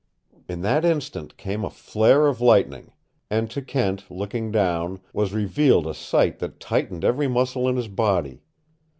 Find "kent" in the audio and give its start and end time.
3.61-4.09